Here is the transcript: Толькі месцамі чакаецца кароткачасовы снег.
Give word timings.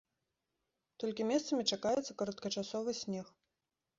Толькі 1.01 1.27
месцамі 1.33 1.63
чакаецца 1.77 2.17
кароткачасовы 2.21 2.91
снег. 3.03 3.27